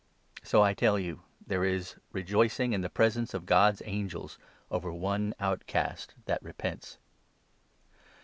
So, 0.41 0.63
I 0.63 0.73
tell 0.73 0.97
you, 0.97 1.21
there 1.45 1.63
is 1.63 1.91
10 2.11 2.23
rejorcing 2.23 2.73
in 2.73 2.81
the 2.81 2.89
presence 2.89 3.35
of 3.35 3.45
God's 3.45 3.83
angels 3.85 4.39
over 4.71 4.91
one 4.91 5.35
outcast 5.39 6.15
that 6.25 6.41
repents." 6.41 6.97